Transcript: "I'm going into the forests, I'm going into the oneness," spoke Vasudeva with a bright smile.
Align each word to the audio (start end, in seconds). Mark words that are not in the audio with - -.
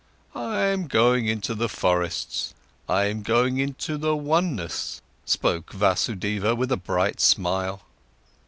"I'm 0.33 0.87
going 0.87 1.27
into 1.27 1.53
the 1.53 1.69
forests, 1.69 2.55
I'm 2.89 3.21
going 3.21 3.59
into 3.59 3.99
the 3.99 4.15
oneness," 4.15 4.99
spoke 5.25 5.73
Vasudeva 5.73 6.55
with 6.55 6.71
a 6.71 6.75
bright 6.77 7.19
smile. 7.21 7.83